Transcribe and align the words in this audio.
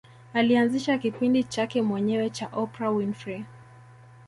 Alianzisha 0.33 0.97
kipindi 0.97 1.43
chake 1.43 1.81
mwenyewe 1.81 2.29
cha 2.29 2.47
Oprah 2.53 2.95
Winfrey 2.95 3.43